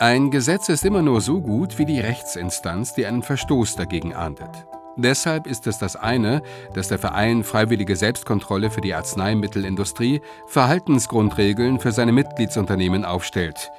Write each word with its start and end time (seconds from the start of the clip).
Ein 0.00 0.30
Gesetz 0.30 0.68
ist 0.68 0.84
immer 0.84 1.02
nur 1.02 1.20
so 1.20 1.40
gut 1.40 1.76
wie 1.76 1.84
die 1.84 1.98
Rechtsinstanz, 1.98 2.94
die 2.94 3.04
einen 3.04 3.24
Verstoß 3.24 3.74
dagegen 3.74 4.14
ahndet. 4.14 4.68
Deshalb 4.96 5.48
ist 5.48 5.66
es 5.66 5.78
das 5.78 5.96
eine, 5.96 6.40
dass 6.72 6.86
der 6.86 7.00
Verein 7.00 7.42
Freiwillige 7.42 7.96
Selbstkontrolle 7.96 8.70
für 8.70 8.80
die 8.80 8.94
Arzneimittelindustrie 8.94 10.20
Verhaltensgrundregeln 10.46 11.80
für 11.80 11.90
seine 11.90 12.12
Mitgliedsunternehmen 12.12 13.04
aufstellt. 13.04 13.72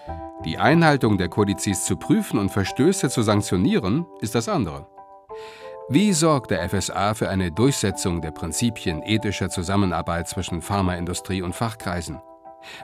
Die 0.44 0.58
Einhaltung 0.58 1.18
der 1.18 1.30
Kodizes 1.30 1.86
zu 1.86 1.96
prüfen 1.96 2.38
und 2.38 2.50
Verstöße 2.50 3.10
zu 3.10 3.22
sanktionieren, 3.22 4.06
ist 4.20 4.36
das 4.36 4.50
andere. 4.50 4.88
Wie 5.88 6.12
sorgt 6.12 6.52
der 6.52 6.68
FSA 6.68 7.14
für 7.14 7.30
eine 7.30 7.50
Durchsetzung 7.50 8.20
der 8.20 8.32
Prinzipien 8.32 9.04
ethischer 9.04 9.50
Zusammenarbeit 9.50 10.28
zwischen 10.28 10.62
Pharmaindustrie 10.62 11.42
und 11.42 11.56
Fachkreisen? 11.56 12.22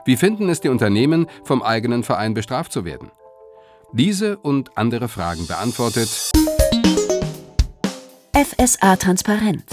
Wie 0.06 0.16
finden 0.16 0.48
es 0.48 0.62
die 0.62 0.70
Unternehmen, 0.70 1.26
vom 1.44 1.62
eigenen 1.62 2.02
Verein 2.02 2.32
bestraft 2.32 2.72
zu 2.72 2.86
werden? 2.86 3.10
Diese 3.92 4.36
und 4.38 4.76
andere 4.76 5.08
Fragen 5.08 5.46
beantwortet 5.46 6.08
FSA 8.34 8.96
Transparent, 8.96 9.64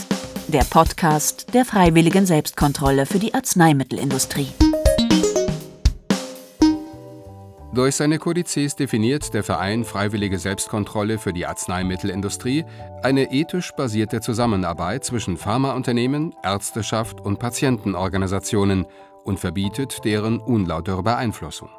der 0.48 0.64
Podcast 0.64 1.54
der 1.54 1.66
freiwilligen 1.66 2.26
Selbstkontrolle 2.26 3.06
für 3.06 3.20
die 3.20 3.34
Arzneimittelindustrie. 3.34 4.48
Durch 7.74 7.96
seine 7.96 8.20
Kodizes 8.20 8.76
definiert 8.76 9.34
der 9.34 9.44
Verein 9.44 9.84
Freiwillige 9.84 10.38
Selbstkontrolle 10.38 11.18
für 11.18 11.34
die 11.34 11.48
Arzneimittelindustrie 11.48 12.66
eine 13.02 13.32
ethisch 13.32 13.72
basierte 13.72 14.22
Zusammenarbeit 14.22 15.04
zwischen 15.04 15.38
Pharmaunternehmen, 15.38 16.36
Ärzteschaft 16.44 17.20
und 17.20 17.40
Patientenorganisationen 17.40 18.86
und 19.24 19.40
verbietet 19.40 20.06
deren 20.06 20.40
unlautere 20.40 21.02
Beeinflussung. 21.02 21.70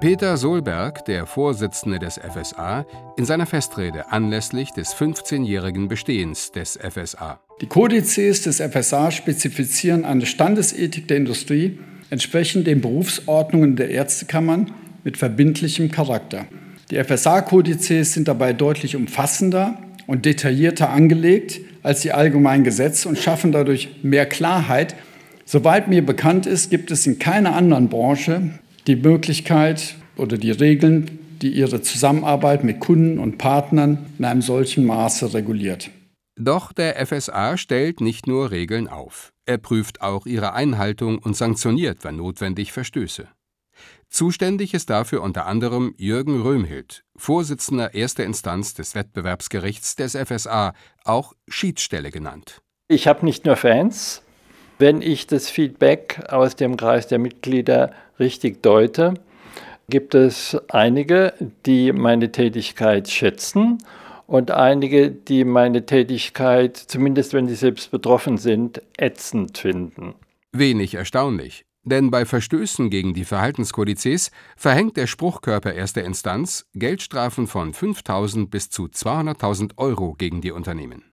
Peter 0.00 0.36
Solberg, 0.36 1.04
der 1.04 1.24
Vorsitzende 1.24 1.98
des 1.98 2.18
FSA, 2.18 2.84
in 3.16 3.24
seiner 3.24 3.46
Festrede 3.46 4.10
anlässlich 4.10 4.70
des 4.72 4.94
15-jährigen 4.94 5.88
Bestehens 5.88 6.50
des 6.50 6.76
FSA. 6.76 7.38
Die 7.60 7.66
Kodizes 7.66 8.42
des 8.42 8.60
FSA 8.60 9.12
spezifizieren 9.12 10.04
eine 10.04 10.26
Standesethik 10.26 11.06
der 11.08 11.18
Industrie 11.18 11.78
entsprechend 12.10 12.66
den 12.66 12.80
Berufsordnungen 12.80 13.76
der 13.76 13.90
Ärztekammern 13.90 14.72
mit 15.04 15.16
verbindlichem 15.16 15.90
Charakter. 15.90 16.46
Die 16.90 17.02
FSA-Kodizes 17.02 18.12
sind 18.12 18.28
dabei 18.28 18.52
deutlich 18.52 18.96
umfassender 18.96 19.78
und 20.06 20.26
detaillierter 20.26 20.90
angelegt 20.90 21.60
als 21.82 22.00
die 22.00 22.12
allgemeinen 22.12 22.64
Gesetze 22.64 23.08
und 23.08 23.18
schaffen 23.18 23.52
dadurch 23.52 23.96
mehr 24.02 24.26
Klarheit. 24.26 24.96
Soweit 25.44 25.88
mir 25.88 26.04
bekannt 26.04 26.46
ist, 26.46 26.70
gibt 26.70 26.90
es 26.90 27.06
in 27.06 27.18
keiner 27.18 27.54
anderen 27.54 27.88
Branche 27.88 28.58
die 28.86 28.96
Möglichkeit 28.96 29.96
oder 30.16 30.36
die 30.36 30.50
Regeln, 30.50 31.18
die 31.42 31.50
ihre 31.50 31.82
Zusammenarbeit 31.82 32.64
mit 32.64 32.80
Kunden 32.80 33.18
und 33.18 33.38
Partnern 33.38 34.06
in 34.18 34.24
einem 34.24 34.42
solchen 34.42 34.86
Maße 34.86 35.34
reguliert. 35.34 35.90
Doch 36.36 36.72
der 36.72 37.04
FSA 37.06 37.56
stellt 37.56 38.00
nicht 38.00 38.26
nur 38.26 38.50
Regeln 38.50 38.88
auf, 38.88 39.32
er 39.46 39.58
prüft 39.58 40.00
auch 40.00 40.26
ihre 40.26 40.52
Einhaltung 40.52 41.18
und 41.18 41.36
sanktioniert, 41.36 42.02
wenn 42.02 42.16
notwendig, 42.16 42.72
Verstöße. 42.72 43.28
Zuständig 44.08 44.74
ist 44.74 44.90
dafür 44.90 45.22
unter 45.22 45.46
anderem 45.46 45.94
Jürgen 45.96 46.40
Röhmhild, 46.40 47.04
Vorsitzender 47.16 47.94
erster 47.94 48.24
Instanz 48.24 48.74
des 48.74 48.94
Wettbewerbsgerichts 48.94 49.96
des 49.96 50.16
FSA, 50.16 50.72
auch 51.04 51.34
Schiedsstelle 51.48 52.10
genannt. 52.10 52.62
Ich 52.88 53.06
habe 53.06 53.24
nicht 53.24 53.44
nur 53.44 53.56
Fans. 53.56 54.22
Wenn 54.78 55.02
ich 55.02 55.26
das 55.26 55.50
Feedback 55.50 56.20
aus 56.28 56.56
dem 56.56 56.76
Kreis 56.76 57.06
der 57.06 57.18
Mitglieder 57.18 57.92
richtig 58.18 58.62
deute, 58.62 59.14
gibt 59.88 60.14
es 60.14 60.56
einige, 60.68 61.34
die 61.66 61.92
meine 61.92 62.32
Tätigkeit 62.32 63.08
schätzen 63.08 63.78
und 64.26 64.50
einige, 64.50 65.10
die 65.10 65.44
meine 65.44 65.86
Tätigkeit, 65.86 66.76
zumindest 66.76 67.34
wenn 67.34 67.48
sie 67.48 67.54
selbst 67.54 67.90
betroffen 67.90 68.38
sind, 68.38 68.82
ätzend 68.96 69.58
finden. 69.58 70.14
Wenig 70.52 70.94
erstaunlich, 70.94 71.64
denn 71.82 72.10
bei 72.10 72.24
Verstößen 72.24 72.88
gegen 72.88 73.12
die 73.12 73.24
Verhaltenskodizes 73.24 74.30
verhängt 74.56 74.96
der 74.96 75.06
Spruchkörper 75.06 75.74
erster 75.74 76.04
Instanz 76.04 76.66
Geldstrafen 76.74 77.46
von 77.46 77.74
5.000 77.74 78.48
bis 78.48 78.70
zu 78.70 78.84
200.000 78.84 79.72
Euro 79.76 80.14
gegen 80.14 80.40
die 80.40 80.52
Unternehmen. 80.52 81.04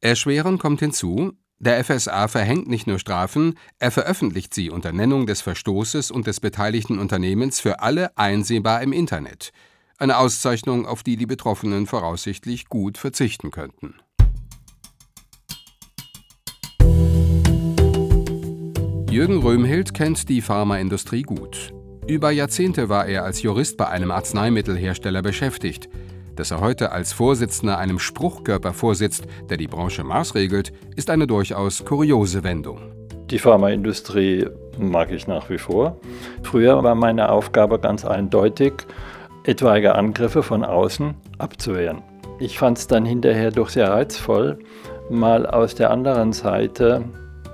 Erschwerend 0.00 0.60
kommt 0.60 0.78
hinzu, 0.78 1.32
der 1.60 1.84
FSA 1.84 2.28
verhängt 2.28 2.68
nicht 2.68 2.86
nur 2.86 3.00
Strafen, 3.00 3.58
er 3.80 3.90
veröffentlicht 3.90 4.54
sie 4.54 4.70
unter 4.70 4.92
Nennung 4.92 5.26
des 5.26 5.40
Verstoßes 5.40 6.12
und 6.12 6.28
des 6.28 6.38
beteiligten 6.38 7.00
Unternehmens 7.00 7.58
für 7.58 7.80
alle 7.80 8.16
einsehbar 8.16 8.80
im 8.82 8.92
Internet. 8.92 9.50
Eine 9.98 10.18
Auszeichnung, 10.18 10.86
auf 10.86 11.02
die 11.02 11.16
die 11.16 11.26
Betroffenen 11.26 11.88
voraussichtlich 11.88 12.68
gut 12.68 12.96
verzichten 12.96 13.50
könnten. 13.50 13.96
Jürgen 19.10 19.38
Röhmhild 19.38 19.94
kennt 19.94 20.28
die 20.28 20.42
Pharmaindustrie 20.42 21.22
gut. 21.22 21.72
Über 22.06 22.30
Jahrzehnte 22.30 22.88
war 22.88 23.06
er 23.06 23.24
als 23.24 23.42
Jurist 23.42 23.76
bei 23.76 23.88
einem 23.88 24.12
Arzneimittelhersteller 24.12 25.22
beschäftigt. 25.22 25.88
Dass 26.38 26.52
er 26.52 26.60
heute 26.60 26.92
als 26.92 27.12
Vorsitzender 27.12 27.78
einem 27.78 27.98
Spruchkörper 27.98 28.72
vorsitzt, 28.72 29.26
der 29.50 29.56
die 29.56 29.66
Branche 29.66 30.04
maßregelt, 30.04 30.72
ist 30.94 31.10
eine 31.10 31.26
durchaus 31.26 31.84
kuriose 31.84 32.44
Wendung. 32.44 32.78
Die 33.28 33.40
Pharmaindustrie 33.40 34.46
mag 34.78 35.10
ich 35.10 35.26
nach 35.26 35.50
wie 35.50 35.58
vor. 35.58 35.96
Früher 36.44 36.80
war 36.84 36.94
meine 36.94 37.32
Aufgabe 37.32 37.80
ganz 37.80 38.04
eindeutig, 38.04 38.72
etwaige 39.42 39.96
Angriffe 39.96 40.44
von 40.44 40.62
außen 40.62 41.16
abzuwehren. 41.38 42.02
Ich 42.38 42.56
fand 42.56 42.78
es 42.78 42.86
dann 42.86 43.04
hinterher 43.04 43.50
doch 43.50 43.68
sehr 43.68 43.90
reizvoll, 43.90 44.60
mal 45.10 45.44
aus 45.44 45.74
der 45.74 45.90
anderen 45.90 46.32
Seite 46.32 47.02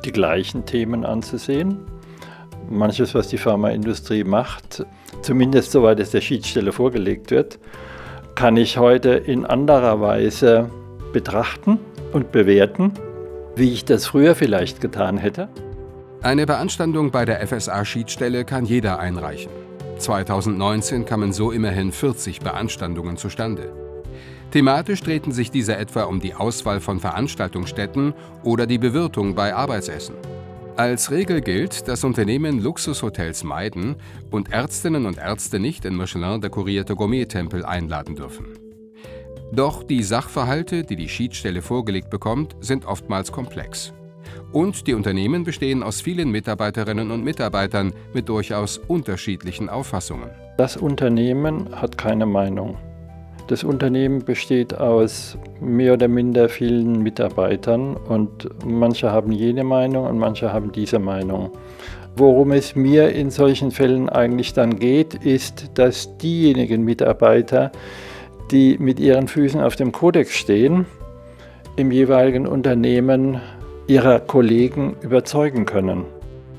die 0.05 0.13
gleichen 0.13 0.67
Themen 0.67 1.07
anzusehen. 1.07 1.79
Manches, 2.69 3.15
was 3.15 3.29
die 3.29 3.39
Pharmaindustrie 3.39 4.25
macht, 4.25 4.85
zumindest 5.23 5.73
soweit 5.73 6.01
es 6.01 6.11
der 6.11 6.21
Schiedsstelle 6.21 6.71
vorgelegt 6.71 7.31
wird, 7.31 7.59
kann 8.45 8.59
ich 8.59 8.77
heute 8.77 9.09
in 9.09 9.47
anderer 9.47 10.03
Weise 10.03 10.69
betrachten 11.15 11.79
und 12.13 12.31
bewerten, 12.31 12.93
wie 13.57 13.73
ich 13.73 13.87
das 13.87 14.07
früher 14.07 14.35
vielleicht 14.35 14.83
getan 14.83 15.17
hätte. 15.17 15.49
Eine 16.21 16.45
Beanstandung 16.45 17.11
bei 17.11 17.25
der 17.25 17.41
FSA-Schiedsstelle 17.47 18.45
kann 18.45 18.67
jeder 18.67 18.99
einreichen. 18.99 19.51
2019 19.97 21.07
kamen 21.07 21.33
so 21.33 21.53
immerhin 21.53 21.91
40 21.91 22.41
Beanstandungen 22.41 23.17
zustande. 23.17 23.73
Thematisch 24.51 25.01
drehten 25.01 25.33
sich 25.33 25.51
diese 25.51 25.79
etwa 25.79 26.03
um 26.03 26.21
die 26.21 26.35
Auswahl 26.35 26.81
von 26.81 27.01
Veranstaltungsstätten 27.01 28.13
oder 28.43 28.67
die 28.67 28.77
Bewirtung 28.77 29.35
bei 29.35 29.55
Arbeitsessen. 29.55 30.17
Als 30.77 31.13
Regel 31.13 31.41
gilt, 31.41 31.87
dass 31.87 32.03
Unternehmen 32.03 32.61
Luxushotels 32.61 33.45
meiden 33.45 33.95
und 34.33 34.53
Ärztinnen 34.53 35.07
und 35.07 35.19
Ärzte 35.19 35.61
nicht 35.61 35.85
in 35.85 35.97
Michelin 35.97 36.41
dekorierte 36.41 36.97
Gourmet-Tempel 36.97 37.65
einladen 37.65 38.17
dürfen. 38.17 38.47
Doch 39.53 39.85
die 39.85 40.03
Sachverhalte, 40.03 40.83
die 40.83 40.97
die 40.97 41.09
Schiedsstelle 41.09 41.63
vorgelegt 41.63 42.11
bekommt, 42.11 42.57
sind 42.59 42.87
oftmals 42.87 43.31
komplex. 43.31 43.93
Und 44.51 44.89
die 44.89 44.95
Unternehmen 44.95 45.45
bestehen 45.45 45.85
aus 45.85 46.01
vielen 46.01 46.33
Mitarbeiterinnen 46.33 47.13
und 47.13 47.23
Mitarbeitern 47.23 47.93
mit 48.13 48.29
durchaus 48.29 48.79
unterschiedlichen 48.79 49.69
Auffassungen. 49.69 50.31
Das 50.57 50.77
Unternehmen 50.77 51.81
hat 51.81 51.97
keine 51.97 52.27
Meinung. 52.27 52.79
Das 53.47 53.63
Unternehmen 53.63 54.25
besteht 54.25 54.75
aus 54.79 55.37
mehr 55.61 55.93
oder 55.93 56.09
minder 56.09 56.49
vielen 56.49 57.03
Mitarbeitern 57.03 57.95
und 57.95 58.49
manche 58.65 59.13
haben 59.13 59.33
jene 59.33 59.65
Meinung 59.65 60.07
und 60.07 60.19
manche 60.19 60.51
haben 60.51 60.73
diese 60.73 60.99
Meinung. 60.99 61.51
Worum 62.17 62.53
es 62.53 62.75
mir 62.75 63.11
in 63.11 63.31
solchen 63.31 63.71
Fällen 63.71 64.09
eigentlich 64.09 64.55
dann 64.55 64.79
geht, 64.79 65.15
ist, 65.15 65.73
dass 65.75 66.17
diejenigen 66.17 66.85
Mitarbeiter, 66.85 67.71
die 68.51 68.79
mit 68.79 68.99
ihren 68.99 69.29
Füßen 69.29 69.61
auf 69.61 69.77
dem 69.77 69.93
Kodex 69.93 70.33
stehen, 70.35 70.87
im 71.77 71.91
jeweiligen 71.91 72.47
Unternehmen 72.47 73.41
ihrer 73.87 74.21
Kollegen 74.21 74.97
überzeugen 75.03 75.67
können. 75.67 76.05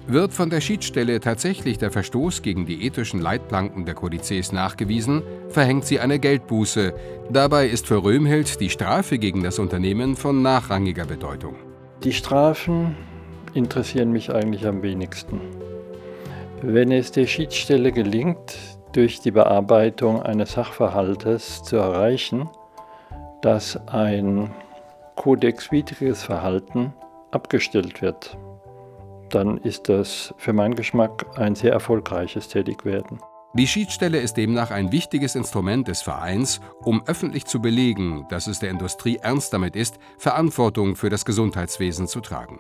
Wird 0.08 0.34
von 0.34 0.52
der 0.52 0.62
Schiedsstelle 0.62 1.20
tatsächlich 1.20 1.80
der 1.80 1.90
Verstoß 1.90 2.44
gegen 2.44 2.68
die 2.68 2.86
ethischen 2.86 3.20
Leitplanken 3.20 3.86
der 3.86 3.96
Kodizes 3.96 4.52
nachgewiesen, 4.52 5.24
verhängt 5.50 5.86
sie 5.86 6.00
eine 6.00 6.20
Geldbuße. 6.20 6.94
Dabei 7.32 7.68
ist 7.68 7.88
für 7.88 8.04
Röhmhild 8.04 8.60
die 8.60 8.70
Strafe 8.70 9.18
gegen 9.18 9.42
das 9.42 9.58
Unternehmen 9.58 10.16
von 10.16 10.44
nachrangiger 10.44 11.06
Bedeutung. 11.06 11.56
Die 12.04 12.14
Strafen 12.14 12.96
interessieren 13.56 14.12
mich 14.12 14.32
eigentlich 14.32 14.68
am 14.68 14.84
wenigsten. 14.84 15.42
Wenn 16.62 16.92
es 16.92 17.12
der 17.12 17.26
Schiedsstelle 17.26 17.92
gelingt, 17.92 18.58
durch 18.94 19.22
die 19.22 19.32
Bearbeitung 19.32 20.22
eines 20.22 20.54
Sachverhaltes 20.54 21.64
zu 21.64 21.78
erreichen, 21.78 22.48
dass 23.42 23.76
ein 23.88 24.52
kodexwidriges 25.16 26.24
Verhalten 26.24 26.94
abgestellt 27.32 28.02
wird, 28.02 28.38
dann 29.36 29.58
ist 29.58 29.90
das 29.90 30.34
für 30.38 30.54
meinen 30.54 30.76
Geschmack 30.76 31.26
ein 31.36 31.56
sehr 31.56 31.74
erfolgreiches 31.74 32.48
Tätigwerden. 32.48 33.20
Die 33.54 33.68
Schiedsstelle 33.68 34.20
ist 34.20 34.36
demnach 34.36 34.72
ein 34.72 34.92
wichtiges 34.92 35.36
Instrument 35.36 35.88
des 35.88 36.02
Vereins, 36.02 36.60
um 36.82 37.04
öffentlich 37.06 37.46
zu 37.46 37.62
belegen, 37.62 38.26
dass 38.30 38.48
es 38.48 38.60
der 38.60 38.70
Industrie 38.70 39.18
ernst 39.22 39.54
damit 39.54 39.76
ist, 39.76 39.98
Verantwortung 40.18 40.96
für 40.96 41.10
das 41.10 41.26
Gesundheitswesen 41.26 42.08
zu 42.08 42.22
tragen. 42.22 42.60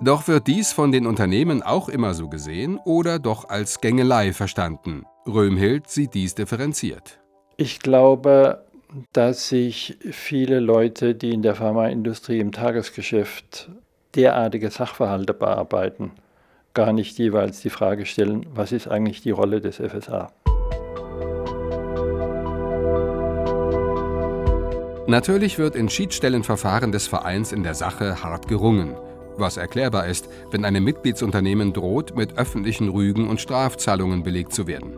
Doch 0.00 0.28
wird 0.28 0.46
dies 0.46 0.72
von 0.72 0.92
den 0.92 1.06
Unternehmen 1.06 1.62
auch 1.62 1.88
immer 1.88 2.14
so 2.14 2.28
gesehen 2.28 2.78
oder 2.84 3.18
doch 3.18 3.48
als 3.48 3.80
Gängelei 3.80 4.32
verstanden? 4.32 5.04
Röhmhild 5.26 5.88
sieht 5.88 6.14
dies 6.14 6.34
differenziert. 6.34 7.20
Ich 7.56 7.80
glaube, 7.80 8.66
dass 9.12 9.48
sich 9.48 9.96
viele 10.10 10.60
Leute, 10.60 11.14
die 11.14 11.30
in 11.30 11.42
der 11.42 11.54
Pharmaindustrie 11.54 12.38
im 12.38 12.52
Tagesgeschäft 12.52 13.70
derartige 14.16 14.70
Sachverhalte 14.70 15.34
bearbeiten, 15.34 16.12
gar 16.74 16.92
nicht 16.92 17.18
jeweils 17.18 17.60
die 17.60 17.70
Frage 17.70 18.06
stellen, 18.06 18.46
was 18.54 18.72
ist 18.72 18.88
eigentlich 18.88 19.20
die 19.20 19.30
Rolle 19.30 19.60
des 19.60 19.76
FSA. 19.76 20.32
Natürlich 25.06 25.58
wird 25.58 25.76
in 25.76 25.88
Schiedsstellenverfahren 25.88 26.90
des 26.90 27.06
Vereins 27.06 27.52
in 27.52 27.62
der 27.62 27.74
Sache 27.74 28.24
hart 28.24 28.48
gerungen 28.48 28.96
was 29.38 29.56
erklärbar 29.56 30.06
ist, 30.06 30.28
wenn 30.50 30.64
einem 30.64 30.84
Mitgliedsunternehmen 30.84 31.72
droht, 31.72 32.16
mit 32.16 32.38
öffentlichen 32.38 32.88
Rügen 32.88 33.28
und 33.28 33.40
Strafzahlungen 33.40 34.22
belegt 34.22 34.52
zu 34.52 34.66
werden. 34.66 34.96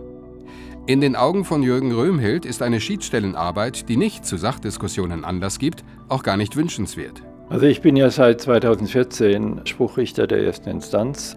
In 0.87 1.01
den 1.01 1.17
Augen 1.17 1.45
von 1.45 1.63
Jürgen 1.63 1.93
Röhmhild 1.93 2.47
ist 2.47 2.63
eine 2.63 2.81
Schiedsstellenarbeit, 2.81 3.89
die 3.89 3.97
nicht 3.97 4.25
zu 4.25 4.39
Sachdiskussionen 4.39 5.25
Anlass 5.25 5.59
gibt, 5.59 5.85
auch 6.09 6.23
gar 6.23 6.37
nicht 6.37 6.57
wünschenswert. 6.57 7.23
Also 7.51 7.65
ich 7.65 7.81
bin 7.81 7.97
ja 7.97 8.11
seit 8.11 8.43
2014 8.43 9.63
Spruchrichter 9.65 10.27
der 10.27 10.45
ersten 10.45 10.69
Instanz. 10.69 11.35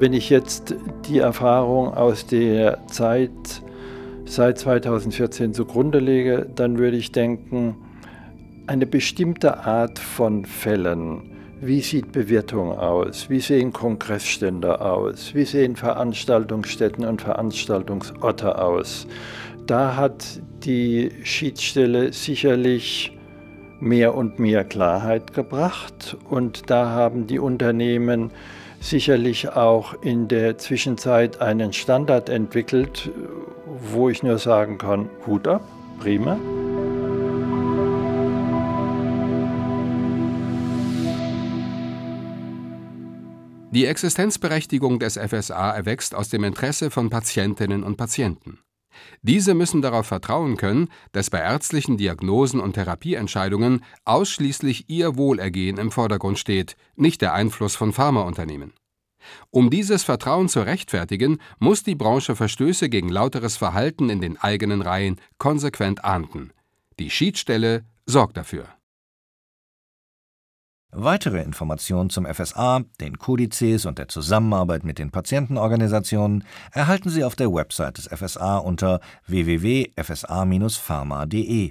Wenn 0.00 0.12
ich 0.12 0.28
jetzt 0.28 0.74
die 1.08 1.18
Erfahrung 1.18 1.94
aus 1.94 2.26
der 2.26 2.84
Zeit 2.88 3.30
seit 4.24 4.58
2014 4.58 5.54
zugrunde 5.54 6.00
lege, 6.00 6.48
dann 6.54 6.78
würde 6.78 6.96
ich 6.96 7.12
denken, 7.12 7.76
eine 8.66 8.86
bestimmte 8.86 9.58
Art 9.58 10.00
von 10.00 10.44
Fällen, 10.46 11.32
wie 11.60 11.80
sieht 11.80 12.10
Bewirtung 12.10 12.72
aus? 12.76 13.30
Wie 13.30 13.38
sehen 13.38 13.72
Kongressstände 13.72 14.80
aus? 14.80 15.32
Wie 15.32 15.44
sehen 15.44 15.76
Veranstaltungsstätten 15.76 17.04
und 17.04 17.22
Veranstaltungsorte 17.22 18.60
aus? 18.60 19.06
Da 19.68 19.94
hat 19.94 20.40
die 20.64 21.12
Schiedsstelle 21.22 22.12
sicherlich 22.12 23.16
mehr 23.82 24.14
und 24.14 24.38
mehr 24.38 24.64
Klarheit 24.64 25.34
gebracht 25.34 26.16
und 26.30 26.70
da 26.70 26.90
haben 26.90 27.26
die 27.26 27.40
Unternehmen 27.40 28.30
sicherlich 28.80 29.50
auch 29.50 29.94
in 30.02 30.28
der 30.28 30.56
Zwischenzeit 30.56 31.40
einen 31.40 31.72
Standard 31.72 32.28
entwickelt, 32.28 33.10
wo 33.92 34.08
ich 34.08 34.22
nur 34.22 34.38
sagen 34.38 34.78
kann, 34.78 35.10
Hut 35.26 35.48
ab, 35.48 35.62
prima. 35.98 36.38
Die 43.72 43.86
Existenzberechtigung 43.86 45.00
des 45.00 45.18
FSA 45.18 45.72
erwächst 45.72 46.14
aus 46.14 46.28
dem 46.28 46.44
Interesse 46.44 46.90
von 46.90 47.10
Patientinnen 47.10 47.82
und 47.82 47.96
Patienten. 47.96 48.58
Diese 49.22 49.54
müssen 49.54 49.82
darauf 49.82 50.06
vertrauen 50.06 50.56
können, 50.56 50.88
dass 51.12 51.30
bei 51.30 51.38
ärztlichen 51.38 51.96
Diagnosen 51.96 52.60
und 52.60 52.74
Therapieentscheidungen 52.74 53.84
ausschließlich 54.04 54.88
ihr 54.88 55.16
Wohlergehen 55.16 55.78
im 55.78 55.90
Vordergrund 55.90 56.38
steht, 56.38 56.76
nicht 56.96 57.20
der 57.22 57.34
Einfluss 57.34 57.76
von 57.76 57.92
Pharmaunternehmen. 57.92 58.72
Um 59.50 59.70
dieses 59.70 60.02
Vertrauen 60.02 60.48
zu 60.48 60.60
rechtfertigen, 60.60 61.38
muss 61.58 61.82
die 61.82 61.94
Branche 61.94 62.34
Verstöße 62.36 62.88
gegen 62.88 63.08
lauteres 63.08 63.56
Verhalten 63.56 64.10
in 64.10 64.20
den 64.20 64.36
eigenen 64.36 64.82
Reihen 64.82 65.20
konsequent 65.38 66.04
ahnden. 66.04 66.52
Die 66.98 67.10
Schiedsstelle 67.10 67.84
sorgt 68.06 68.36
dafür. 68.36 68.66
Weitere 70.94 71.40
Informationen 71.40 72.10
zum 72.10 72.26
FSA, 72.26 72.82
den 73.00 73.18
Kodizes 73.18 73.86
und 73.86 73.96
der 73.96 74.08
Zusammenarbeit 74.08 74.84
mit 74.84 74.98
den 74.98 75.10
Patientenorganisationen 75.10 76.44
erhalten 76.70 77.08
Sie 77.08 77.24
auf 77.24 77.34
der 77.34 77.50
Website 77.50 77.96
des 77.96 78.08
FSA 78.08 78.58
unter 78.58 79.00
www.fsa-pharma.de 79.26 81.70